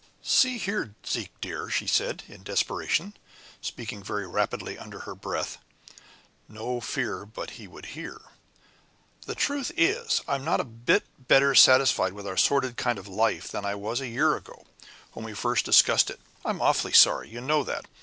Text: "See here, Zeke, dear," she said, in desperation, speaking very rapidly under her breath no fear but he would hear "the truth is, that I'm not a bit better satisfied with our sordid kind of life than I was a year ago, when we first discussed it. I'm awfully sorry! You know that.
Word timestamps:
"See 0.23 0.57
here, 0.57 0.95
Zeke, 1.07 1.39
dear," 1.41 1.69
she 1.69 1.85
said, 1.85 2.23
in 2.27 2.41
desperation, 2.41 3.13
speaking 3.61 4.01
very 4.03 4.25
rapidly 4.25 4.75
under 4.75 5.01
her 5.01 5.13
breath 5.13 5.59
no 6.49 6.81
fear 6.81 7.23
but 7.23 7.51
he 7.51 7.67
would 7.67 7.85
hear 7.93 8.19
"the 9.27 9.35
truth 9.35 9.71
is, 9.77 10.21
that 10.25 10.25
I'm 10.27 10.43
not 10.43 10.59
a 10.59 10.63
bit 10.63 11.03
better 11.27 11.53
satisfied 11.53 12.13
with 12.13 12.25
our 12.25 12.35
sordid 12.35 12.77
kind 12.77 12.97
of 12.97 13.07
life 13.07 13.49
than 13.49 13.63
I 13.63 13.75
was 13.75 14.01
a 14.01 14.07
year 14.07 14.35
ago, 14.35 14.65
when 15.13 15.23
we 15.23 15.35
first 15.35 15.65
discussed 15.65 16.09
it. 16.09 16.19
I'm 16.43 16.63
awfully 16.63 16.93
sorry! 16.93 17.29
You 17.29 17.39
know 17.39 17.63
that. 17.63 17.85